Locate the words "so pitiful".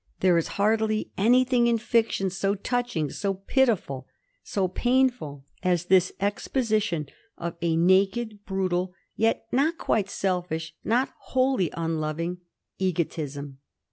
3.11-4.07